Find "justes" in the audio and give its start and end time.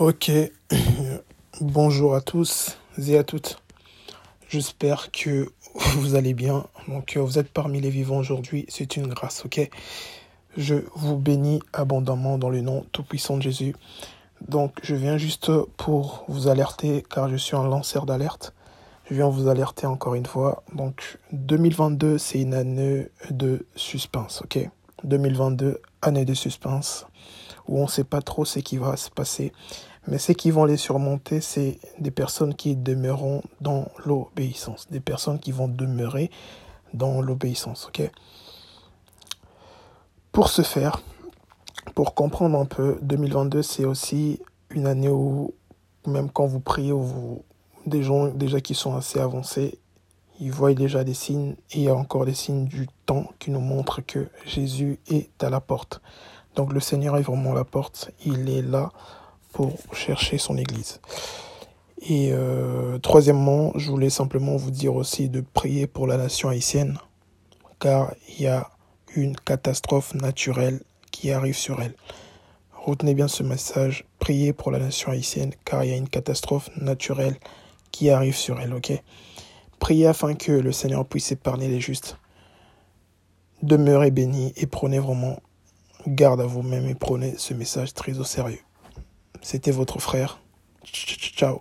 81.78-82.16